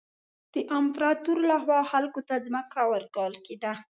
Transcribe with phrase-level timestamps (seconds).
[0.53, 3.73] د امپراتور له خوا خلکو ته ځمکه ورکول کېده.